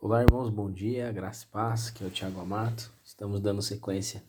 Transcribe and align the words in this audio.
Olá, 0.00 0.22
irmãos, 0.22 0.48
bom 0.48 0.70
dia, 0.70 1.10
graça 1.10 1.44
e 1.44 1.48
paz, 1.48 1.90
que 1.90 2.04
é 2.04 2.06
o 2.06 2.10
Tiago 2.10 2.40
Amato. 2.40 2.88
Estamos 3.04 3.40
dando 3.40 3.60
sequência 3.60 4.22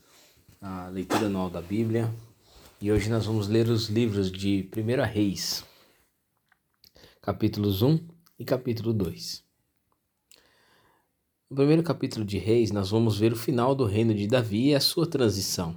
à 0.60 0.88
leitura 0.88 1.28
anual 1.28 1.48
da 1.48 1.62
Bíblia 1.62 2.12
e 2.82 2.92
hoje 2.92 3.08
nós 3.08 3.28
vamos 3.28 3.48
ler 3.48 3.68
os 3.68 3.88
livros 3.88 4.32
de 4.32 4.68
1 4.76 5.04
Reis, 5.04 5.64
capítulos 7.22 7.84
1 7.84 8.00
e 8.40 8.44
capítulo 8.44 8.92
2. 8.92 9.44
No 11.52 11.56
primeiro 11.56 11.84
capítulo 11.84 12.26
de 12.26 12.40
Reis, 12.40 12.72
nós 12.72 12.90
vamos 12.90 13.20
ver 13.20 13.32
o 13.32 13.38
final 13.38 13.76
do 13.76 13.86
reino 13.86 14.16
de 14.16 14.26
Davi 14.26 14.70
e 14.70 14.76
a 14.76 14.80
sua 14.80 15.06
transição. 15.06 15.76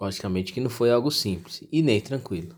Logicamente 0.00 0.52
que 0.52 0.60
não 0.60 0.68
foi 0.68 0.90
algo 0.90 1.12
simples 1.12 1.62
e 1.70 1.80
nem 1.80 2.00
tranquilo. 2.00 2.56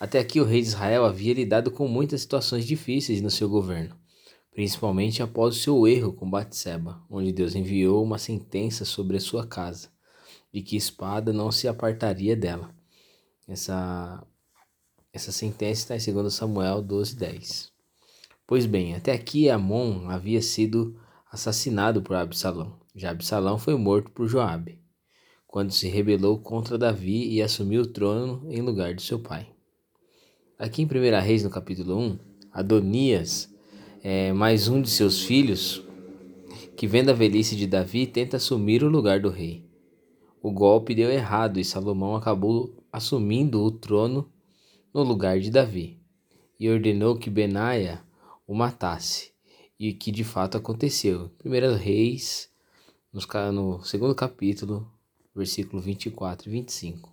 Até 0.00 0.18
aqui, 0.18 0.40
o 0.40 0.44
rei 0.44 0.62
de 0.62 0.66
Israel 0.66 1.04
havia 1.04 1.32
lidado 1.32 1.70
com 1.70 1.86
muitas 1.86 2.22
situações 2.22 2.66
difíceis 2.66 3.20
no 3.20 3.30
seu 3.30 3.48
governo 3.48 4.01
principalmente 4.52 5.22
após 5.22 5.56
o 5.56 5.58
seu 5.58 5.86
erro 5.86 6.12
com 6.12 6.30
Batseba, 6.30 7.02
onde 7.10 7.32
Deus 7.32 7.54
enviou 7.54 8.04
uma 8.04 8.18
sentença 8.18 8.84
sobre 8.84 9.16
a 9.16 9.20
sua 9.20 9.46
casa, 9.46 9.88
de 10.52 10.62
que 10.62 10.76
espada 10.76 11.32
não 11.32 11.50
se 11.50 11.66
apartaria 11.66 12.36
dela. 12.36 12.74
Essa, 13.48 14.24
essa 15.12 15.32
sentença 15.32 15.94
está 15.94 16.10
em 16.10 16.14
2 16.14 16.32
Samuel 16.32 16.82
12:10. 16.82 17.70
Pois 18.46 18.66
bem, 18.66 18.94
até 18.94 19.12
aqui 19.12 19.48
Amon 19.48 20.08
havia 20.10 20.42
sido 20.42 21.00
assassinado 21.30 22.02
por 22.02 22.14
Absalão. 22.14 22.78
Já 22.94 23.10
Absalão 23.10 23.58
foi 23.58 23.74
morto 23.74 24.10
por 24.10 24.28
Joabe, 24.28 24.78
quando 25.46 25.72
se 25.72 25.88
rebelou 25.88 26.38
contra 26.38 26.76
Davi 26.76 27.32
e 27.32 27.40
assumiu 27.40 27.82
o 27.82 27.86
trono 27.86 28.46
em 28.52 28.60
lugar 28.60 28.94
de 28.94 29.02
seu 29.02 29.18
pai. 29.18 29.48
Aqui 30.58 30.82
em 30.82 30.86
1 30.86 31.20
Reis, 31.22 31.42
no 31.42 31.50
capítulo 31.50 31.98
1, 31.98 32.18
Adonias 32.52 33.51
é, 34.04 34.32
mais 34.32 34.66
um 34.66 34.82
de 34.82 34.90
seus 34.90 35.22
filhos, 35.22 35.84
que 36.76 36.88
vendo 36.88 37.10
a 37.10 37.14
velhice 37.14 37.54
de 37.54 37.68
Davi, 37.68 38.04
tenta 38.04 38.36
assumir 38.36 38.82
o 38.82 38.88
lugar 38.88 39.20
do 39.20 39.30
rei. 39.30 39.64
O 40.42 40.50
golpe 40.50 40.92
deu 40.92 41.08
errado 41.08 41.60
e 41.60 41.64
Salomão 41.64 42.16
acabou 42.16 42.84
assumindo 42.90 43.62
o 43.62 43.70
trono 43.70 44.28
no 44.92 45.04
lugar 45.04 45.38
de 45.38 45.52
Davi 45.52 46.00
e 46.58 46.68
ordenou 46.68 47.16
que 47.16 47.30
Benaia 47.30 48.02
o 48.44 48.54
matasse, 48.54 49.30
e 49.78 49.92
que 49.92 50.10
de 50.10 50.24
fato 50.24 50.56
aconteceu. 50.56 51.30
1 51.44 51.76
Reis, 51.76 52.50
no 53.12 53.82
segundo 53.84 54.16
capítulo, 54.16 54.90
versículo 55.34 55.80
24 55.80 56.48
e 56.48 56.52
25. 56.52 57.08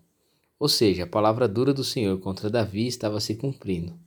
Ou 0.60 0.68
seja, 0.68 1.04
a 1.04 1.08
palavra 1.08 1.48
dura 1.48 1.72
do 1.72 1.84
Senhor 1.84 2.20
contra 2.20 2.50
Davi 2.50 2.88
estava 2.88 3.20
se 3.20 3.36
cumprindo, 3.36 3.98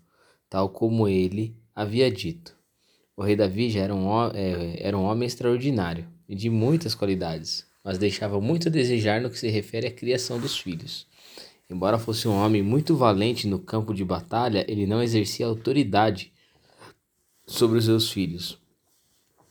tal 0.50 0.68
como 0.68 1.06
ele 1.06 1.56
havia 1.74 2.10
dito. 2.10 2.60
O 3.14 3.22
rei 3.22 3.36
Davi 3.36 3.68
já 3.70 3.80
era 3.80 3.94
um, 3.94 4.10
é, 4.32 4.76
era 4.78 4.96
um 4.96 5.02
homem 5.02 5.26
extraordinário 5.26 6.06
e 6.28 6.34
de 6.34 6.48
muitas 6.48 6.94
qualidades, 6.94 7.66
mas 7.84 7.98
deixava 7.98 8.40
muito 8.40 8.68
a 8.68 8.70
desejar 8.70 9.20
no 9.20 9.28
que 9.28 9.38
se 9.38 9.48
refere 9.48 9.86
à 9.86 9.90
criação 9.90 10.40
dos 10.40 10.58
filhos. 10.58 11.06
Embora 11.68 11.98
fosse 11.98 12.26
um 12.26 12.34
homem 12.34 12.62
muito 12.62 12.96
valente 12.96 13.46
no 13.46 13.58
campo 13.58 13.92
de 13.94 14.04
batalha, 14.04 14.64
ele 14.68 14.86
não 14.86 15.02
exercia 15.02 15.46
autoridade 15.46 16.32
sobre 17.46 17.78
os 17.78 17.84
seus 17.84 18.10
filhos. 18.10 18.58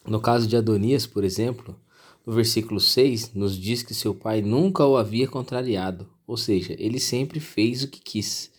No 0.06 0.20
caso 0.20 0.48
de 0.48 0.58
Adonias, 0.58 1.06
por 1.06 1.24
exemplo, 1.24 1.80
no 2.26 2.34
versículo 2.34 2.80
6, 2.80 3.34
nos 3.34 3.58
diz 3.58 3.84
que 3.84 3.94
seu 3.94 4.14
pai 4.16 4.42
nunca 4.42 4.86
o 4.86 4.98
havia 4.98 5.28
contrariado, 5.28 6.10
ou 6.26 6.38
seja, 6.38 6.76
ele 6.80 7.00
sempre 7.00 7.40
fez 7.40 7.84
o 7.84 7.88
que 7.88 8.00
quis, 8.00 8.52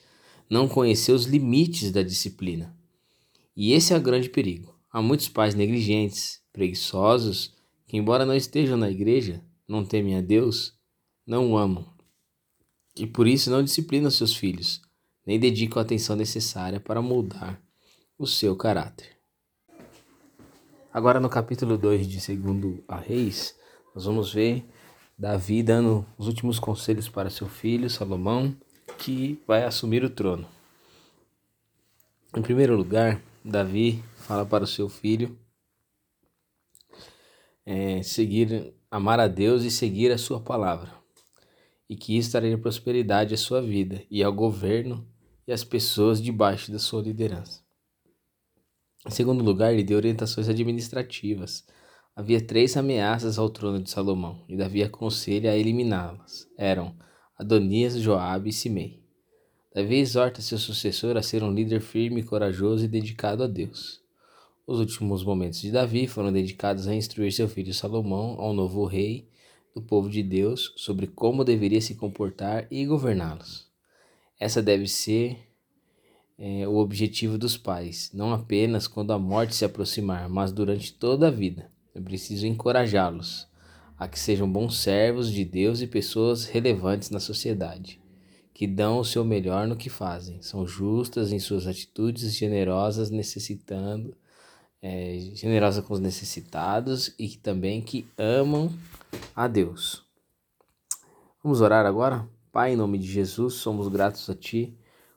não 0.49 0.69
conheceu 0.69 1.15
os 1.15 1.25
limites 1.25 1.91
da 1.91 2.03
disciplina. 2.03 2.77
E 3.57 3.73
esse 3.73 3.93
é 3.93 3.97
o 3.97 4.01
grande 4.01 4.29
perigo. 4.29 4.72
Há 4.93 5.01
muitos 5.01 5.29
pais 5.29 5.55
negligentes, 5.55 6.43
preguiçosos, 6.53 7.55
que, 7.87 7.97
embora 7.97 8.27
não 8.27 8.35
estejam 8.35 8.77
na 8.77 8.91
igreja, 8.91 9.43
não 9.67 9.85
temem 9.87 10.19
a 10.19 10.21
Deus, 10.21 10.75
não 11.27 11.51
o 11.51 11.57
amam. 11.57 11.91
E 12.95 13.07
por 13.07 13.27
isso 13.27 13.51
não 13.51 13.65
disciplinam 13.65 14.11
seus 14.11 14.37
filhos, 14.37 14.83
nem 15.27 15.41
dedicam 15.41 15.79
a 15.79 15.83
atenção 15.83 16.15
necessária 16.15 16.79
para 16.79 17.01
moldar 17.01 17.59
o 18.19 18.27
seu 18.27 18.55
caráter. 18.55 19.17
Agora, 20.93 21.19
no 21.19 21.31
capítulo 21.31 21.79
2 21.79 22.07
de 22.07 22.21
Segundo 22.21 22.85
a 22.87 22.99
Reis, 22.99 23.57
nós 23.95 24.05
vamos 24.05 24.35
ver 24.35 24.63
Davi 25.17 25.63
dando 25.63 26.05
os 26.19 26.27
últimos 26.27 26.59
conselhos 26.59 27.09
para 27.09 27.31
seu 27.31 27.49
filho 27.49 27.89
Salomão, 27.89 28.55
que 28.99 29.41
vai 29.47 29.65
assumir 29.65 30.05
o 30.05 30.11
trono. 30.11 30.47
Em 32.37 32.43
primeiro 32.43 32.77
lugar, 32.77 33.23
Davi 33.45 34.03
fala 34.19 34.47
para 34.47 34.65
o 34.65 34.69
seu 34.69 34.89
filho 34.89 35.37
é, 37.67 38.03
seguir, 38.03 38.75
amar 38.91 39.19
a 39.19 39.27
Deus 39.27 39.65
e 39.65 39.71
seguir 39.71 40.13
a 40.13 40.19
sua 40.19 40.41
palavra, 40.41 40.93
e 41.89 41.97
que 41.97 42.17
isso 42.17 42.31
traria 42.31 42.59
prosperidade 42.59 43.35
à 43.35 43.37
sua 43.37 43.61
vida 43.61 44.03
e 44.11 44.23
ao 44.23 44.33
governo 44.33 45.07
e 45.47 45.53
às 45.53 45.65
pessoas 45.65 46.23
debaixo 46.23 46.71
da 46.71 46.79
sua 46.79 47.03
liderança. 47.03 47.63
Em 49.07 49.11
segundo 49.11 49.43
lugar, 49.43 49.73
ele 49.73 49.83
deu 49.83 49.97
orientações 49.97 50.49
administrativas. 50.49 51.67
Havia 52.15 52.41
três 52.41 52.77
ameaças 52.77 53.39
ao 53.39 53.51
trono 53.51 53.83
de 53.83 53.91
Salomão, 53.91 54.45
e 54.49 54.57
Davi 54.57 54.83
aconselha 54.83 55.51
a 55.51 55.57
eliminá-las. 55.57 56.47
Eram 56.57 56.97
Adonias, 57.37 57.95
Joabe 57.95 58.51
e 58.51 58.53
Simei. 58.53 59.02
Davi 59.75 59.97
exorta 59.97 60.43
seu 60.43 60.59
sucessor 60.59 61.17
a 61.17 61.23
ser 61.23 61.43
um 61.43 61.51
líder 61.51 61.81
firme, 61.81 62.23
corajoso 62.23 62.85
e 62.85 62.89
dedicado 62.89 63.43
a 63.43 63.47
Deus. 63.47 64.03
Os 64.67 64.79
últimos 64.79 65.25
momentos 65.25 65.63
de 65.63 65.71
Davi 65.71 66.07
foram 66.07 66.31
dedicados 66.31 66.87
a 66.87 66.95
instruir 66.95 67.33
seu 67.33 67.49
filho 67.49 67.73
Salomão, 67.73 68.39
ao 68.39 68.53
novo 68.53 68.85
rei 68.85 69.27
do 69.75 69.81
povo 69.81 70.11
de 70.11 70.23
Deus, 70.23 70.75
sobre 70.77 71.07
como 71.07 71.43
deveria 71.43 71.81
se 71.81 71.95
comportar 71.95 72.67
e 72.71 72.85
governá-los. 72.85 73.67
Essa 74.39 74.63
deve 74.63 74.87
ser 74.87 75.39
é, 76.39 76.69
o 76.69 76.77
objetivo 76.77 77.39
dos 77.39 77.57
pais, 77.57 78.11
não 78.13 78.33
apenas 78.35 78.87
quando 78.87 79.13
a 79.13 79.19
morte 79.19 79.55
se 79.55 79.65
aproximar, 79.65 80.29
mas 80.29 80.53
durante 80.53 80.93
toda 80.93 81.29
a 81.29 81.31
vida. 81.31 81.71
É 81.95 82.01
preciso 82.01 82.47
encorajá-los 82.47 83.49
a 83.99 84.07
que 84.07 84.19
sejam 84.19 84.51
bons 84.51 84.79
servos 84.79 85.33
de 85.33 85.45
Deus 85.45 85.81
e 85.81 85.87
pessoas 85.87 86.45
relevantes 86.45 87.09
na 87.09 87.21
sociedade, 87.21 88.02
que 88.63 88.67
dão 88.69 89.01
o 89.01 89.05
seu 89.05 89.25
melhor 89.25 89.67
no 89.67 89.75
que 89.75 89.91
fazem, 89.91 90.41
são 90.41 90.65
justas 90.65 91.33
em 91.33 91.41
suas 91.41 91.67
atitudes, 91.67 92.33
generosas, 92.33 93.11
necessitando 93.11 94.17
é, 94.81 95.19
generosa 95.35 95.83
com 95.83 95.95
os 95.95 95.99
necessitados 95.99 97.13
e 97.19 97.31
também 97.31 97.83
que 97.83 98.07
amam 98.17 98.73
a 99.35 99.49
Deus. 99.49 100.05
Vamos 101.43 101.61
orar 101.61 101.85
agora? 101.85 102.25
Pai, 102.53 102.75
em 102.75 102.77
nome 102.77 102.99
de 102.99 103.09
Jesus, 103.09 103.55
somos 103.55 103.89
gratos 103.89 104.31
a 104.31 104.35
Ti 104.37 104.73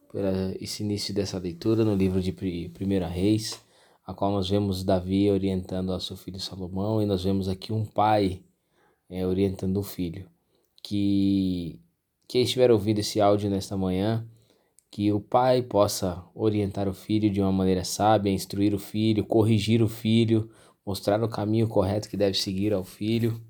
por 0.10 0.22
esse 0.60 0.82
início 0.82 1.14
dessa 1.14 1.38
leitura 1.38 1.86
no 1.86 1.94
livro 1.94 2.20
de 2.20 2.32
1 2.32 3.08
Reis, 3.08 3.62
a 4.08 4.12
qual 4.12 4.32
nós 4.32 4.50
vemos 4.50 4.84
Davi 4.84 5.30
orientando 5.30 5.94
ao 5.94 6.00
seu 6.00 6.18
filho 6.18 6.40
Salomão 6.40 7.00
e 7.00 7.06
nós 7.06 7.24
vemos 7.24 7.48
aqui 7.48 7.72
um 7.72 7.86
pai 7.86 8.42
é, 9.08 9.24
orientando 9.24 9.78
o 9.78 9.84
filho. 9.84 10.28
Que 10.82 11.80
quem 12.28 12.44
estiver 12.44 12.72
ouvindo 12.72 13.00
esse 13.00 13.22
áudio 13.22 13.50
nesta 13.50 13.78
manhã 13.78 14.28
que 14.92 15.12
o 15.12 15.20
pai 15.20 15.62
possa 15.62 16.24
orientar 16.34 16.88
o 16.88 16.94
filho 16.94 17.30
de 17.30 17.42
uma 17.42 17.52
maneira 17.52 17.84
sábia, 17.84 18.32
instruir 18.32 18.74
o 18.74 18.80
filho, 18.80 19.26
corrigir 19.26 19.82
o 19.82 19.90
filho, 19.90 20.50
mostrar 20.86 21.22
o 21.22 21.28
caminho 21.28 21.68
correto 21.68 22.08
que 22.08 22.16
deve 22.16 22.38
seguir 22.38 22.72
ao 22.72 22.84
filho. 22.84 23.42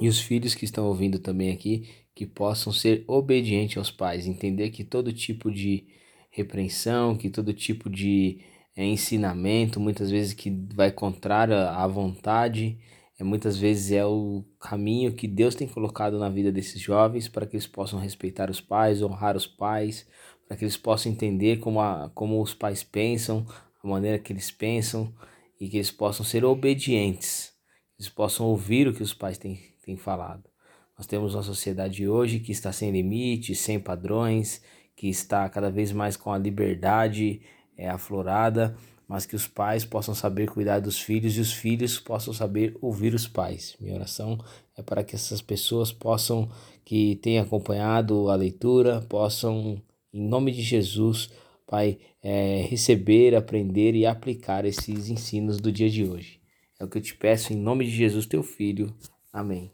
E 0.00 0.08
os 0.08 0.20
filhos 0.20 0.54
que 0.54 0.64
estão 0.64 0.86
ouvindo 0.86 1.18
também 1.18 1.50
aqui, 1.50 1.86
que 2.14 2.26
possam 2.26 2.72
ser 2.72 3.04
obedientes 3.06 3.76
aos 3.76 3.90
pais, 3.90 4.26
entender 4.26 4.70
que 4.70 4.84
todo 4.84 5.12
tipo 5.12 5.50
de 5.50 5.86
repreensão, 6.30 7.14
que 7.14 7.28
todo 7.28 7.52
tipo 7.52 7.90
de 7.90 8.40
é, 8.74 8.86
ensinamento, 8.86 9.78
muitas 9.78 10.10
vezes 10.10 10.32
que 10.32 10.50
vai 10.74 10.90
contrário 10.90 11.54
à 11.54 11.86
vontade, 11.86 12.78
é, 13.22 13.24
muitas 13.24 13.56
vezes 13.56 13.92
é 13.92 14.04
o 14.04 14.44
caminho 14.58 15.12
que 15.12 15.28
Deus 15.28 15.54
tem 15.54 15.68
colocado 15.68 16.18
na 16.18 16.28
vida 16.28 16.50
desses 16.50 16.80
jovens 16.80 17.28
para 17.28 17.46
que 17.46 17.54
eles 17.54 17.68
possam 17.68 18.00
respeitar 18.00 18.50
os 18.50 18.60
pais, 18.60 19.00
honrar 19.00 19.36
os 19.36 19.46
pais, 19.46 20.04
para 20.46 20.56
que 20.56 20.64
eles 20.64 20.76
possam 20.76 21.12
entender 21.12 21.58
como, 21.60 21.80
a, 21.80 22.10
como 22.14 22.42
os 22.42 22.52
pais 22.52 22.82
pensam, 22.82 23.46
a 23.82 23.86
maneira 23.86 24.18
que 24.18 24.32
eles 24.32 24.50
pensam 24.50 25.14
e 25.60 25.68
que 25.68 25.76
eles 25.76 25.92
possam 25.92 26.26
ser 26.26 26.44
obedientes, 26.44 27.52
eles 27.96 28.08
possam 28.08 28.46
ouvir 28.46 28.88
o 28.88 28.92
que 28.92 29.02
os 29.04 29.14
pais 29.14 29.38
têm, 29.38 29.56
têm 29.84 29.96
falado. 29.96 30.50
Nós 30.98 31.06
temos 31.06 31.34
uma 31.34 31.44
sociedade 31.44 32.08
hoje 32.08 32.40
que 32.40 32.50
está 32.50 32.72
sem 32.72 32.90
limites, 32.90 33.60
sem 33.60 33.78
padrões, 33.78 34.60
que 34.96 35.08
está 35.08 35.48
cada 35.48 35.70
vez 35.70 35.92
mais 35.92 36.16
com 36.16 36.32
a 36.32 36.38
liberdade 36.38 37.40
é, 37.76 37.88
aflorada 37.88 38.76
mas 39.12 39.26
que 39.26 39.36
os 39.36 39.46
pais 39.46 39.84
possam 39.84 40.14
saber 40.14 40.48
cuidar 40.48 40.80
dos 40.80 40.98
filhos 40.98 41.36
e 41.36 41.40
os 41.40 41.52
filhos 41.52 41.98
possam 41.98 42.32
saber 42.32 42.74
ouvir 42.80 43.12
os 43.12 43.28
pais. 43.28 43.76
Minha 43.78 43.96
oração 43.96 44.42
é 44.74 44.80
para 44.80 45.04
que 45.04 45.14
essas 45.14 45.42
pessoas 45.42 45.92
possam, 45.92 46.48
que 46.82 47.16
tenham 47.16 47.44
acompanhado 47.44 48.30
a 48.30 48.34
leitura, 48.34 49.02
possam, 49.02 49.82
em 50.14 50.26
nome 50.26 50.50
de 50.50 50.62
Jesus, 50.62 51.28
Pai, 51.66 51.98
é, 52.22 52.62
receber, 52.62 53.34
aprender 53.34 53.94
e 53.94 54.06
aplicar 54.06 54.64
esses 54.64 55.10
ensinos 55.10 55.58
do 55.58 55.70
dia 55.70 55.90
de 55.90 56.04
hoje. 56.06 56.40
É 56.80 56.84
o 56.84 56.88
que 56.88 56.96
eu 56.96 57.02
te 57.02 57.14
peço 57.14 57.52
em 57.52 57.56
nome 57.56 57.84
de 57.84 57.90
Jesus, 57.90 58.24
teu 58.24 58.42
filho. 58.42 58.96
Amém. 59.30 59.70